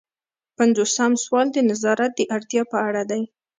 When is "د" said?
1.53-1.57, 2.17-2.21